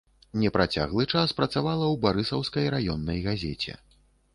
Непрацяглы 0.43 1.05
час 1.13 1.35
працавала 1.41 1.85
ў 1.93 2.03
барысаўскай 2.09 2.65
раённай 2.79 3.27
газеце. 3.33 3.83